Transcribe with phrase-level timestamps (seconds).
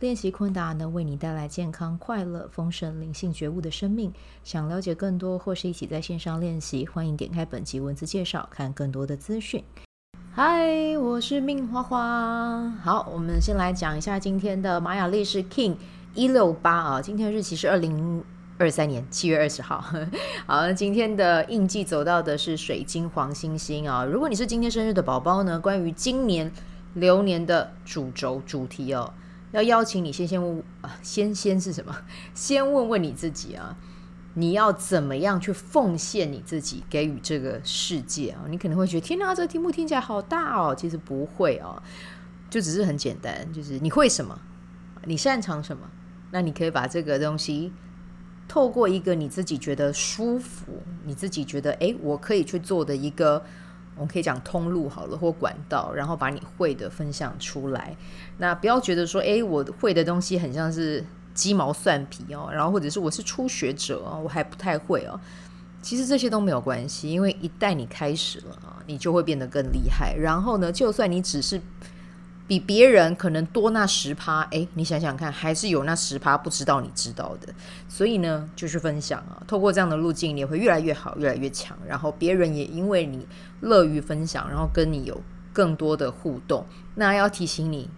[0.00, 4.12] 练习昆达能为你带来健康、快乐、丰盛、灵性觉悟的生命。
[4.42, 9.62] 想了解更多或是一起在线上练习，欢迎点开本集文字介绍，看更多的资讯。
[10.32, 12.68] 嗨，我是命花花。
[12.82, 15.76] 好，我们先来讲一下今天的玛雅历是 King
[16.12, 18.22] 一六八啊，今天日期是二零
[18.58, 19.82] 二三年七月二十号。
[20.44, 24.04] 好，今天的印记走到的是水晶黄星星啊。
[24.04, 26.50] 如果你是今天生日的宝宝呢，关于今年
[26.94, 29.14] 流年的主轴主题哦。
[29.54, 31.96] 要邀请你先先问啊，先先是什么？
[32.34, 33.76] 先问问你自己啊，
[34.34, 38.46] 你要怎么样去奉献你自己，给予这个世界啊？
[38.48, 40.74] 你可能会觉得，天哪，这个题目听起来好大哦。
[40.74, 41.80] 其实不会哦，
[42.50, 44.36] 就只是很简单，就是你会什么，
[45.04, 45.88] 你擅长什么，
[46.32, 47.72] 那你可以把这个东西
[48.48, 53.44] 透过一个你自己觉得舒服，你自己觉得诶，我可以去做的一个。
[53.96, 57.96] 我们可以讲通路好了，或管道，然后把你会的分享出来。
[58.38, 65.18] 那不要觉得说，哎，我会的东西很像是鸡毛蒜皮哦，然后或者是我是初学者哦，我还不太会哦。
[65.80, 70.14] 其实这些都没有关系，因为一旦你开始了啊，你就会变得更厉害。
[70.16, 71.60] 然后呢，就算你只是。
[72.46, 77.52] 比别人可能多那十趴，诶，你想想看，还是有那十趴不知道你知道的，
[77.88, 83.26] 所以呢，就是分享啊，透过这样的路径，你会越来越好，越来越强，然后别人也因为你
[83.60, 85.20] 乐于分享，然后跟你有
[85.52, 86.66] 更多的互动。
[86.96, 87.88] 那要提醒你，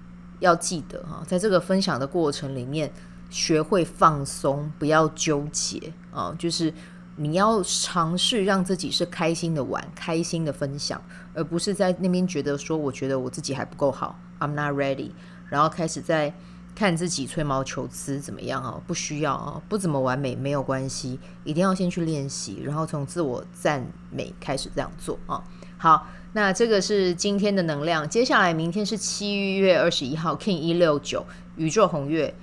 [0.40, 2.92] 要记得哈，在这个分享的过程里面，
[3.30, 6.72] 学会放松，不要纠结啊，就是。
[7.18, 11.02] 你要尝试让自己是开心的玩，开心的分享，
[11.32, 15.10] 而不是在那边觉得说，我觉得我自己还不够好，I'm not ready，
[15.48, 16.34] 然后开始在
[16.74, 18.80] 看自己吹毛求疵怎么样啊？
[18.86, 25.42] 不需要啊，不怎么完美没有关系，一定要先去练习，然后从自我赞美开始这样做啊。
[25.78, 31.24] 好，那这个是今天的能量，接下来明天是七月二十一号，King 一六九，
[31.56, 32.34] 宇宙红月，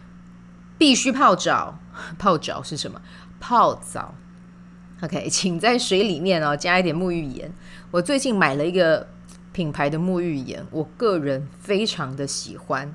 [0.78, 1.78] 必须泡澡，
[2.18, 3.02] 泡澡是什么？
[3.40, 4.16] 泡澡。
[5.02, 7.52] OK，请在水里面哦加一点沐浴盐。
[7.92, 9.06] 我最近买了一个
[9.53, 12.94] 品牌的沐浴盐，我个人非常的喜欢。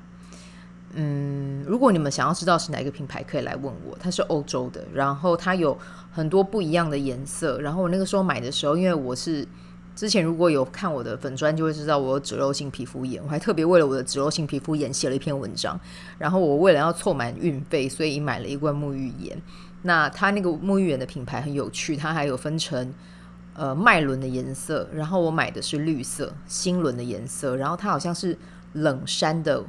[0.93, 3.95] 嗯，如果你们想要知道是哪个品牌，可以来问我。
[3.99, 5.77] 它是欧洲的，然后它有
[6.11, 7.59] 很多不一样的颜色。
[7.59, 9.47] 然后我那个时候买的时候，因为我是
[9.95, 15.79] 之前如果有看我的粉专，就会知道我有脂漏性皮肤炎，我还特别为了我的脂漏性皮肤炎写了一篇文章。
[16.17, 19.39] 然后我为了要凑满运费，所以买了一罐沐浴盐。
[19.83, 22.91] 那它那个沐浴盐的品牌很有趣，它还有分成
[23.59, 28.37] 呃脉轮的颜色，然后我买的是绿色心轮的颜色，然后它好像是
[28.71, 29.61] 冷杉的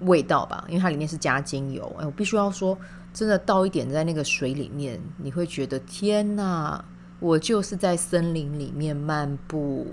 [0.00, 1.84] 味道吧，因为它里面是加精油。
[2.00, 2.78] 哎，我必须要说，
[3.12, 6.82] 真的倒一点在那个水里面，你会觉得天哪，
[7.18, 9.86] 我就是在森林里面漫步。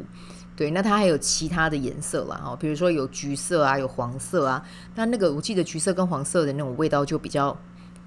[0.55, 4.65] 对，那它还有其他的颜色啦，哦，比如说有橘色啊，有黄色啊，
[4.95, 7.57] 那那个我记得橘色跟黄色的那种味道就比较。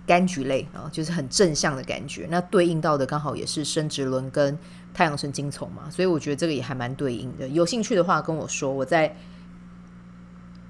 [0.07, 2.27] 柑橘类啊，就是很正向的感觉。
[2.29, 4.59] 那对应到的刚好也是生殖轮跟
[4.93, 7.49] 太阳神经丛嘛，所以我觉得这个也还蛮对应的。
[7.49, 9.17] 有兴趣的话跟我说，我在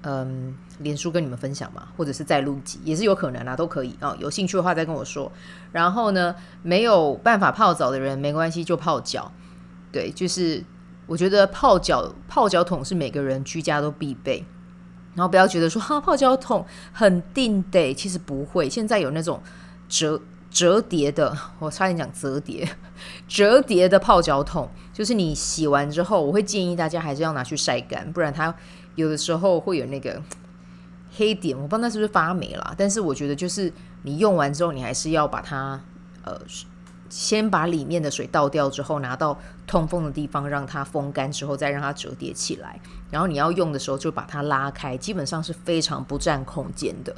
[0.03, 4.15] 嗯脸书跟你们分享嘛，或者是再录集也是有可能啊，都可以啊。
[4.19, 5.31] 有兴趣的话再跟我说。
[5.71, 9.31] 然后呢，没有办法泡澡的人没关系，就泡脚。
[9.91, 10.63] 对，就是
[11.05, 14.45] 我觉得泡脚泡脚桶是每个人居家都必备。
[15.13, 18.69] 然后不要觉得说哈泡脚桶很定得，其实不会。
[18.69, 19.43] 现在有那种
[19.89, 20.19] 折
[20.51, 22.69] 折叠的， 我差点讲折叠，
[23.27, 28.53] 折叠的泡脚桶，就是你洗完之后，我会建议大家还是要拿去晒干，不然它
[28.95, 30.21] 有的时候会有那个
[31.17, 31.57] 黑点。
[31.57, 33.71] 我不知道那是不是发霉了，但是我觉得就是
[34.03, 35.81] 你用完之后，你还是要把它
[36.23, 36.39] 呃。
[37.11, 39.37] 先把里面的水倒掉之后，拿到
[39.67, 42.79] 通风的地方让它风干之后，再让它折叠起来。
[43.11, 47.13] 然后你要用的时候就把它拉开，基本上是非常不占空间的。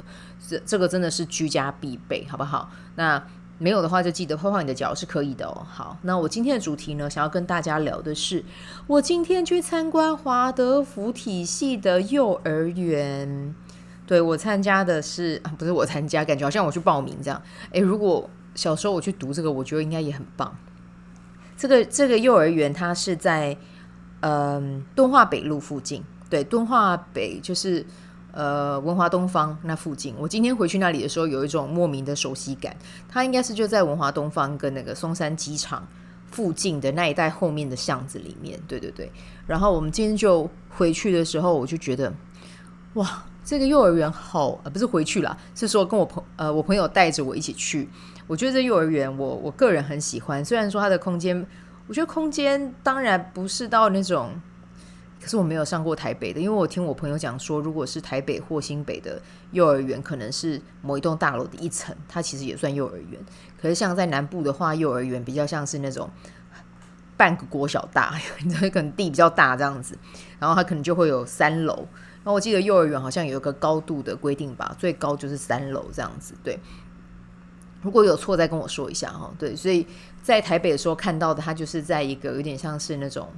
[0.48, 2.68] 这这个真的是居家必备，好不好？
[2.96, 3.22] 那
[3.56, 5.64] 没有的话就记得泡泡你的脚是可以的哦。
[5.70, 8.44] 好，那我今天的主题呢，想要跟大家聊的是，
[8.88, 13.54] 我今天去参观华德福体系的幼儿园。
[14.06, 17.40] 对，我参加的是，不是我参加，感觉好像我去报名这样。
[17.70, 20.56] 诶，如果小时候我去读这个，我觉得应该也很棒。
[21.56, 23.56] 这个这个幼儿园它是在
[24.20, 27.86] 嗯敦化北路附近，对，敦化北就是
[28.32, 30.14] 呃文华东方那附近。
[30.18, 32.76] 我今天回去那里的时候，有一种莫名的熟悉感。
[33.08, 35.86] 它应该是就在文华东方跟那个松山机场
[36.30, 38.58] 附近的那一带后面的巷子里面。
[38.66, 39.10] 对对对。
[39.46, 42.12] 然后我们今天就回去的时候，我就觉得，
[42.94, 47.88] 哇，这个幼儿园好，呃，不是回去了，是说跟我朋呃我朋友带着我一起去。
[48.26, 51.46] 我觉得这幼儿园我我个人很喜欢，虽然说它的空间，
[51.86, 54.40] 我觉得空间当然不是到那种。
[55.20, 59.18] 可是我没有上过台北的，因为我听我朋友讲说，如果是台北或新北的
[59.52, 63.18] 幼儿园，可能是某一栋大楼的一层，它其实也算幼儿园。
[63.58, 66.10] 可是像在南部的话，幼儿园比较像是那种
[67.16, 68.12] 半个国小大，
[68.70, 69.96] 可能地比较大这样子，
[70.38, 71.86] 然后它可能就会有三楼。
[72.24, 76.34] 那我记得幼儿园好像有一个高度的规定吧，最高就是三楼这样子。
[76.42, 76.58] 对，
[77.82, 79.32] 如果有错再跟我说一下哈。
[79.38, 79.86] 对，所以
[80.22, 83.28] 在台北的时候看到的，它就是在一个有点像是那种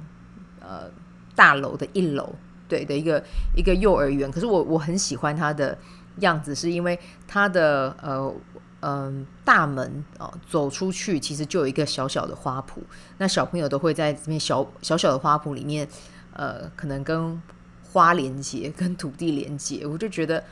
[0.59, 0.89] 呃。
[1.37, 2.33] 大楼的一楼，
[2.67, 3.23] 对的一个
[3.55, 5.77] 一个幼儿园，可是我我很喜欢它的
[6.21, 8.33] 样子，是因为它的呃
[8.79, 12.81] 嗯、大门哦走出去，其实就有一个小小的花圃，
[13.19, 15.87] 那小朋友都会在这边小小小的花圃里面，
[16.33, 17.39] 呃，可能跟
[17.97, 20.43] 花连接，跟土地连接，我就觉得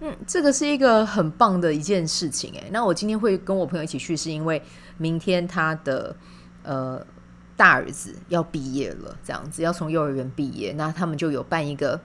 [0.00, 4.62] 嗯，这个是一个很棒的一件事情诶，那我今天会跟我朋友一起去，是因为
[4.96, 6.16] 明天他的
[6.62, 7.04] 呃。
[7.56, 12.00] 大儿子要毕业了，这样子要从幼儿园毕业，那他们就有办一个，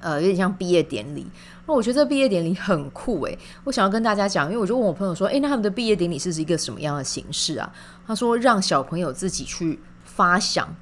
[0.00, 1.26] 呃，有点像毕业典礼。
[1.66, 7.70] 那我觉得这毕业典礼很酷诶，我想要跟大家讲，因为我就问我朋友说，诶，那他们的毕业典礼是一个什么样的形式啊？
[8.06, 10.74] 他说让小朋友自己去发想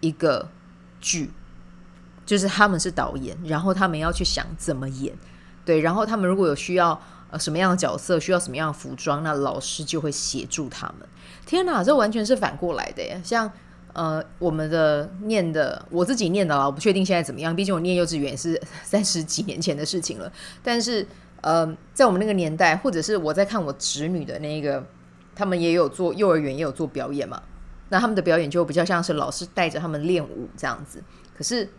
[0.00, 0.48] 一个
[0.98, 1.30] 剧，
[2.30, 5.12] 就是他们是导演，然后他们要去想怎么演，
[5.64, 7.00] 对，然后他们如果有需要。
[7.32, 11.08] 呃，什么样的角色需要什么样的服装，那老师就会协助他们。
[11.46, 13.20] 天哪，这完全是反过来的耶！
[13.22, 13.48] 像
[13.92, 17.54] 呃，我们的念的，我自己念的啦，我不确定现在怎么样。
[17.54, 20.32] 毕竟我念幼稚园也是 三十几年前的事情了。
[20.60, 21.06] 但是
[21.40, 24.84] 呃，在我们那个年代，或者是我在看我侄女的那个，
[25.36, 27.40] 他们也有做幼儿园，也有做表演嘛。
[27.90, 31.00] 那他们的表演就比较像是老师带着他们练舞这样子。
[31.38, 31.70] 可是。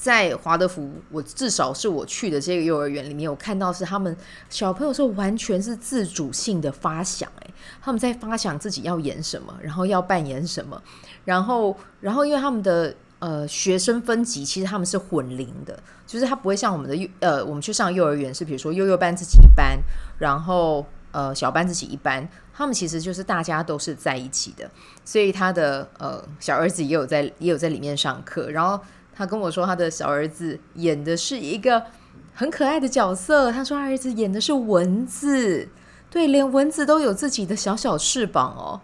[0.00, 4.16] 在华德福，我至少是我去的这个幼儿园里面，我看到是他们
[4.48, 10.82] 小朋友是完全是自主性的发想，诶，他们在发想自己要演什么，然后要扮演什么，
[11.26, 19.78] 然后，然后因为他们的呃学生分级，其实他们是混龄的，就是他不会像我们的幼呃，我们去上幼儿园是比如说幼幼班自己一班，
[20.18, 24.70] 然后呃小班自己一班，他们其实就是大家都是在一起的，
[25.04, 28.82] 所以他的呃小儿子也有在也有在里面上课，然后。
[29.20, 31.84] 他跟我说，他的小儿子演的是一个
[32.32, 33.52] 很可爱的角色。
[33.52, 35.68] 他说，他儿子演的是蚊子，
[36.08, 38.80] 对，连蚊子都有自己的小小翅膀哦。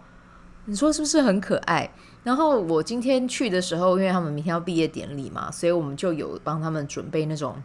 [0.65, 1.89] 你说是不是很可爱？
[2.23, 7.55] 然后我今天去的时候，因为他们明天要毕业典礼嘛，所以我们就有帮他们准备那种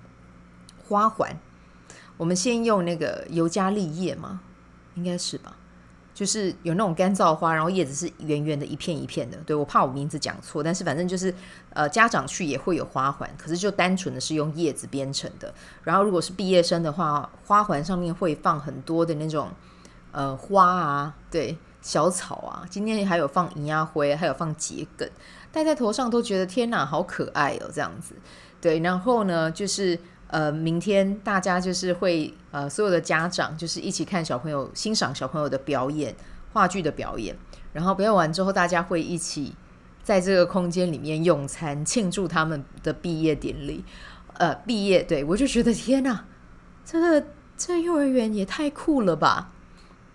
[0.89, 1.39] 花环。
[2.17, 4.41] 我们先用那个尤加利叶嘛，
[4.95, 5.57] 应该是吧？
[6.15, 9.37] 就是有那种干燥花，然后叶子是圆圆的，一片一片的。
[9.47, 11.35] 对，我怕我名字讲错，但是反正就是，
[11.73, 15.53] 呃，家长去也会有花环，可是就单纯的是用叶子编成的。
[15.83, 19.51] 然后如果是毕业生的话，花环上面会放很多的那种，
[20.11, 22.67] 呃，花啊，对，小草啊。
[22.69, 25.09] 今天还有放银芽灰，还有放桔梗，
[25.51, 28.15] 戴在头上都觉得天哪，好可爱哦，这样子。
[28.61, 29.99] 对，然后呢，就是。
[30.33, 36.17] 呃，明天大家就是会呃，所有的家长就是一起看小朋友欣赏小朋友的表演，
[36.55, 37.37] 话剧的表演，
[37.75, 39.55] 然后表演完之后，大家会一起
[40.03, 43.85] 在这个空间里面用餐，庆祝他们的毕业典礼。
[44.39, 46.25] 呃，毕业，对，我就觉得天哪，
[46.83, 47.27] 这个
[47.59, 49.53] 这幼儿园也太酷了吧！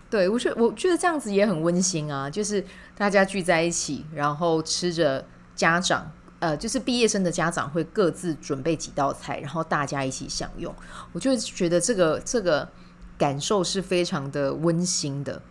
[0.10, 2.66] 对，我觉我觉得这样子也很温馨啊，就是
[2.98, 5.24] 大家聚在一起，然后吃着
[5.56, 6.12] 家长。
[6.40, 10.74] 呃，就是毕业生的家长会各自准备几道菜，然后大家一起享用。
[11.12, 12.70] 我就觉得这个这个
[13.18, 15.42] 感受是非常的温馨的。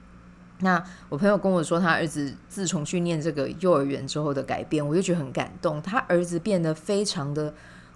[0.60, 5.82] 那我朋友跟我说，他儿子自从去念这个幼儿园之后的改变，我就觉得很感动。
[5.82, 7.52] 他儿子变得非常的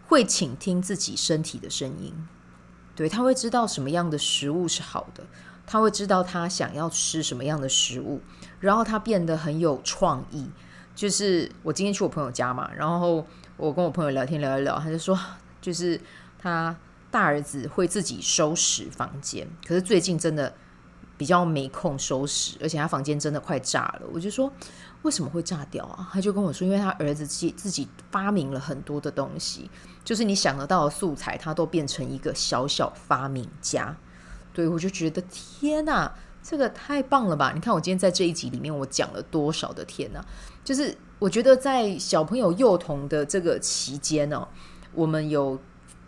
[0.09, 2.13] 会倾听自己身体的声音，
[2.95, 5.25] 对，他会知道什么样的食物是好的，
[5.67, 8.21] 他会知道他想要吃什么样的食物，
[8.59, 10.51] 然后他变得很有创意。
[10.95, 15.19] 就是我今天去我朋友家嘛，然后我跟我朋友聊天聊一聊，他就说，
[15.61, 15.99] 就是
[16.39, 16.77] 他
[17.11, 20.55] 大儿子会自己收拾房间，可是最近真的
[21.17, 24.03] 比较没空收拾，而且他房间真的快炸了。
[24.13, 24.53] 我就说
[25.03, 26.09] 为什么会炸掉啊？
[26.13, 29.71] 他就跟我说，因为他儿子自己自己发明了很多的东西，
[30.05, 33.97] 就是你想得到的素材，他都变成一个小小发明家。
[34.53, 36.13] 对，我就觉得天哪！
[36.43, 37.53] 这个太棒了吧！
[37.55, 40.25] 你看我今天在这一集里面，我讲了多少的天呐，
[40.65, 44.47] 就是我觉得在小朋友幼童的这个期间呢，
[44.95, 45.59] 我们有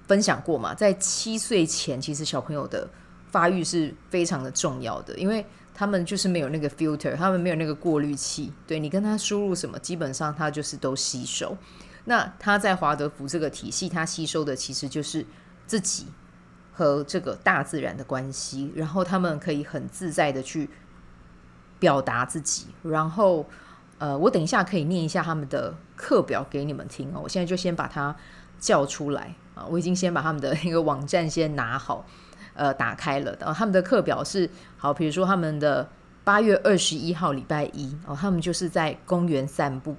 [0.09, 2.89] 分享过嘛，在七岁前，其实小朋友的
[3.31, 8.53] 发育是非常的重要的，因为他们就是没有那个 filter，他们没有那个过滤器。
[8.67, 11.57] 对，你跟他输入什么，基本上他就是都吸收。
[12.05, 15.25] 那他在华德福这个体系，他吸收的其实就是
[15.67, 16.07] 自己
[16.73, 20.69] 和这个大自然的关系，然后他们可以很自在的去
[21.79, 22.69] 表达自己。
[22.83, 23.47] 然后，
[23.99, 27.21] 呃，我等一下可以念一下他们的课表给你们听哦。
[27.23, 28.15] 我现在就先把它
[28.59, 32.07] 叫出来啊，我已经先把他们的那个网站先拿好，
[32.55, 33.37] 呃，打开了。
[33.39, 35.89] 然后他们的课表是好，比如说他们的
[36.25, 39.97] 八月二十一号礼拜一哦，他们就是在公园散步。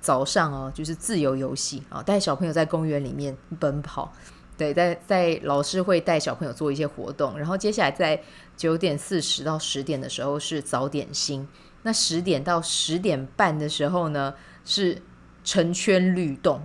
[0.00, 4.12] 早上哦，就是自由游戏啊，带小朋友在公园里面奔跑。
[4.56, 8.22] 对，在在老师会带小朋友做一些活动，然后接下来在
[8.56, 11.46] 九点四十到十点的时候是早点心。
[11.82, 14.34] 那十点到十点半的时候呢，
[14.64, 15.02] 是
[15.42, 16.62] 成圈律动。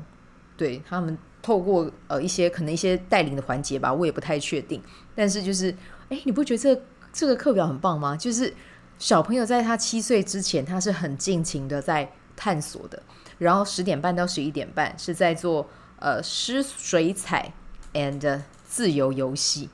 [0.55, 4.81] 对，他们透过呃一些可能一些带领的环节吧，我也不太确定。
[5.15, 5.75] 但是就是，
[6.10, 6.81] 哎，你不觉得这
[7.12, 8.15] 这个课表很棒吗？
[8.15, 8.53] 就是
[8.98, 13.01] 小朋友在他七岁之前，他是很尽情的在探索的。
[13.39, 15.67] 然后十点半到十一点半是在做
[15.98, 17.51] 呃湿水彩
[17.93, 19.69] and 自由游戏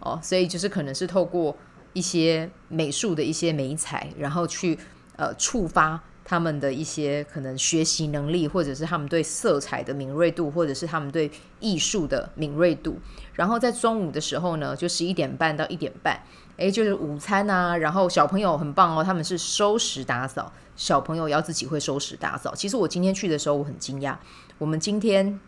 [0.00, 1.56] 哦，所以就是可能是透过
[1.92, 4.78] 一些美术的一些美彩，然后去
[5.16, 11.30] 呃触发他们的一些可能学习能力，或者是他们对色彩的敏锐度，或者是他们对
[11.60, 12.98] 艺术的敏锐度。
[13.34, 16.22] 然后在中午的时候呢，就十一点半到一点半，
[16.56, 17.76] 诶，就是午餐啊。
[17.76, 20.52] 然后小朋友很棒哦，他们是收拾打扫。
[20.76, 22.54] 小朋友要自己会收拾打扫。
[22.54, 24.16] 其实我今天去的时候，我很惊讶。
[24.58, 25.38] 我们今天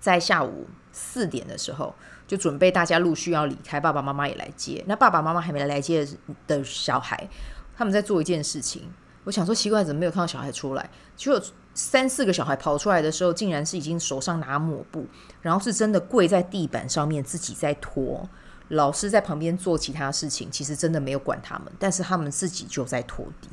[0.00, 1.94] 在下午四点的时候，
[2.26, 4.82] 就准备大家陆续要离开，爸爸妈妈也来接。
[4.86, 6.06] 那爸爸妈妈还没来接
[6.46, 7.28] 的小孩，
[7.76, 8.90] 他们在做一件事情。
[9.24, 10.88] 我想说奇怪，怎么没有看到小孩出来？
[11.16, 11.42] 结果
[11.74, 15.06] 三四个小孩跑出来的时候，竟然是已经手上拿抹布，
[15.42, 18.28] 然后是真的跪在地板上面自己在拖。
[18.68, 23.48] 老师在旁边做其他事情，其实真的没有管他们，但是他们自己就在拖地。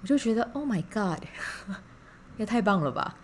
[0.00, 1.22] 我就觉得，Oh my God，
[2.36, 3.16] 也太棒了吧！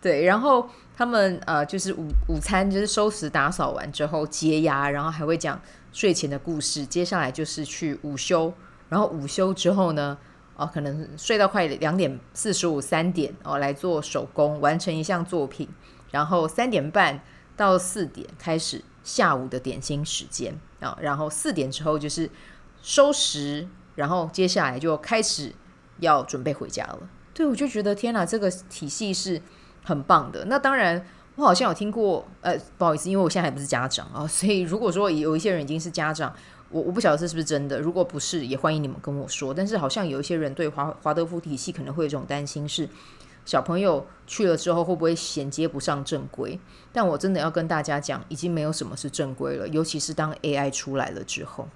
[0.00, 5.60] 对，然后他们呃，就是午午餐就是收拾打扫完之后接压，然后还会讲
[5.92, 6.86] 睡前的故事。
[6.86, 8.52] 接下来就是去午休，
[8.88, 10.16] 然后午休之后呢，
[10.56, 15.68] 哦，可能睡到快两点四十五、三点哦，来做手工，完成一项作品。
[16.10, 17.20] 然后三点半
[17.56, 22.30] 到四点开始下午的点心时间啊，然后四点之后就是
[22.80, 25.52] 收拾，然后接下来就开始。
[26.00, 29.40] 要准备回家了，对，我就觉得天哪，这个体系是
[29.86, 30.44] 很棒的。
[30.46, 36.34] 那当然，我好像有听过，呃，不好意思，因为我现在还不是家长啊， 所以如果说有一些人已经是家长，
[36.70, 37.80] 我我不晓得这是不是真的。
[37.80, 39.54] 如果不是，也欢迎你们跟我说。
[39.54, 42.88] 但是好像有一些人对华华德福体系可能会有一种担心，是
[43.44, 46.58] 小朋友去了之后会不会衔接不上正规？
[46.92, 51.68] 但我真的要跟大家讲，已经没有什么是正规了，尤其是当 AI 出来了之后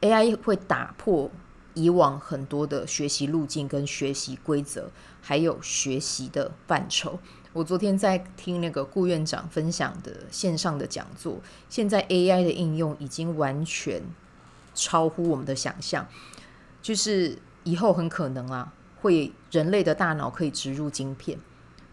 [0.00, 1.30] ，AI 会打破。
[1.76, 4.90] 以往很多的学习路径跟学习规则，
[5.20, 7.18] 还有学习的范畴。
[7.52, 14.02] 我昨天在听那个顾院长分享的线上的讲座，现在 AI 的应用已经完全
[14.74, 16.06] 超乎我们的想象。
[16.80, 21.38] 就是以后很可能啊，会人类的大脑可以植入晶片，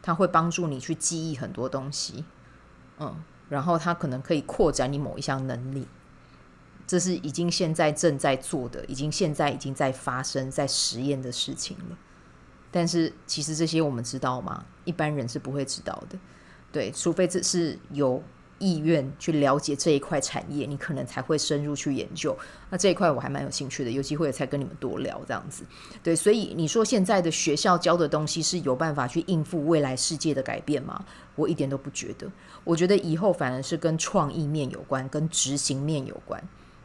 [0.01, 2.23] 它会帮助你去记忆很多东西，
[2.99, 5.87] 嗯，然后它可能可以扩展你某一项能力。
[6.85, 11.97] 这是已经现在正在做的，已经现在已经在发生在实验的事情了。
[12.71, 14.65] 但是其实这些我们知道吗？
[14.83, 16.17] 一般人是不会知道的。
[16.71, 18.21] 对，除非这是有
[18.57, 22.35] 意愿去了解这一块产业，你可能才会深入去研究。
[22.71, 25.63] 那这一块我还蛮有兴趣的，有机会才跟你们多聊这样子。
[26.01, 31.05] 对，所以你说现在的学校教的东西是有办法去应付未来世界的改变吗？
[31.35, 32.27] 我一点都不觉得。
[32.63, 36.43] 我觉得以后反而是跟创意面有关，跟执行面有关。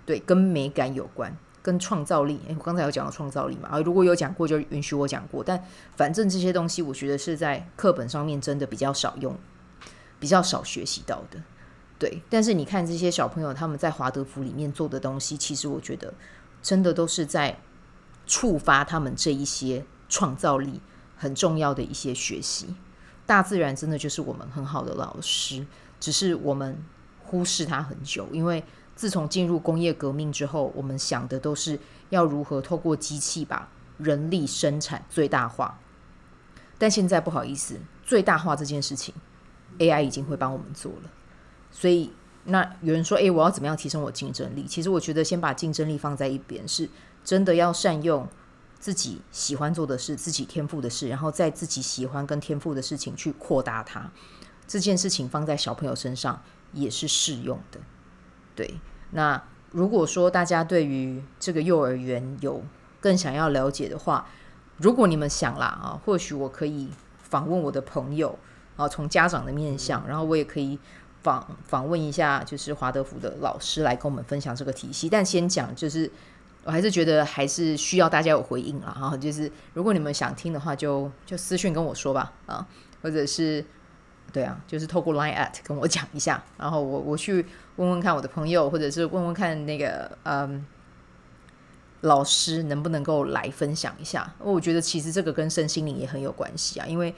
[0.08, 1.30] 对，跟美感有关，
[1.62, 2.40] 跟创造力。
[2.48, 3.68] 诶，我刚才有讲到创造力嘛？
[3.68, 5.44] 啊，如果有讲过，就允许我讲过。
[5.44, 5.62] 但
[5.96, 9.36] 反正这些东西，我觉得是在课本上面真的比较少用，
[10.18, 11.42] 比较少学习到的。
[11.98, 16.14] 对，但是你看这些小朋友他们在华德福里面做的东西，其实我觉得
[16.62, 17.58] 真的都是在
[18.26, 20.80] 触发他们这一些创造力
[21.18, 22.74] 很重要的一些学习。
[23.26, 25.66] 大自然真的就是我们很好的老师，
[26.00, 26.82] 只是我们
[27.24, 28.64] 忽视它很久，因为。
[28.98, 31.78] 自从进入工业革命之后，我们想的都是
[32.10, 35.78] 要如何透过机器把人力生产最大化。
[36.78, 39.14] 但现在不好意思，最大化这件事情
[39.78, 41.10] ，AI 已经会帮我们做了。
[41.70, 42.10] 所以，
[42.46, 46.90] 那有人说：“诶，我要怎么样提升我竞争力？”其实我觉得，先把竞争力放在一边，是
[47.24, 48.26] 真的要善用
[48.80, 54.10] 自己喜欢做的事、自己天赋的事，然后在自己喜欢跟天赋的事情去扩大它。
[54.66, 57.78] 这件事情放在小朋友身上也是适用的。
[58.58, 58.80] 对，
[59.12, 62.60] 那如果说大家对于这个幼儿园有
[63.00, 64.26] 更想要了解的话，
[64.78, 66.90] 如果你们想啦啊，或许我可以
[67.22, 68.36] 访问我的朋友
[68.76, 70.76] 啊，从家长的面向，然后我也可以
[71.22, 75.08] 访访问一下，就是华德福的老师来跟我们分享这个体系。
[75.08, 76.10] 但先讲就是。
[76.64, 82.66] 我还是觉得还是需要大家有回应了哈，就是如果你们想听的话就，就私讯跟我说吧啊，
[83.00, 83.64] 或者是
[84.32, 87.44] 对啊，就是透过 Line at 跟我讲一下，然后我我去
[87.76, 90.66] 问问看我的朋友，或者是问问看那个嗯
[92.00, 94.34] 老师能不能够来分享一下。
[94.38, 97.14] 我觉得其实这个跟身心灵也很有关系啊，因为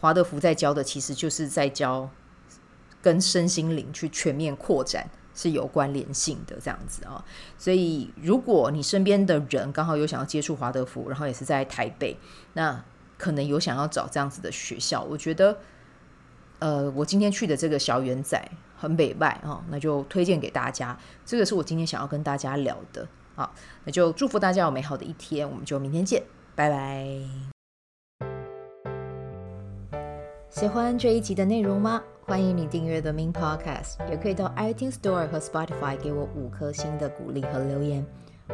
[0.00, 2.08] 华德福在教的其实就是在教
[3.02, 5.08] 跟身心灵去全面扩展。
[5.36, 7.24] 是有关联性的这样子啊，
[7.58, 12.16] 所以如果你身边的人刚好有想要接触华德福，然后也是在台北，
[12.52, 12.84] 那
[13.18, 15.58] 可能有想要找这样子的学校，我觉得，
[16.64, 18.42] 呃，我今天去的这个小圆仔
[18.74, 20.98] 很北拜啊，那就推荐给大家。
[21.22, 23.06] 这个是我今天想要跟大家聊的
[23.36, 23.52] 啊，
[23.84, 26.22] 那就祝福大家有美好的一天，我们就明天见，
[26.54, 27.06] 拜拜。
[30.48, 32.02] 喜欢这一集的内容吗？
[32.22, 38.06] 欢迎你订阅 The Min Podcast，也可以到 iTunes Store 和 Spotify 给我五颗星的鼓励和留言，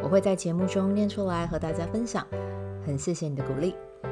[0.03, 2.27] 我会在节目中念出来和大家分享。
[2.85, 3.73] 很谢谢你的鼓励，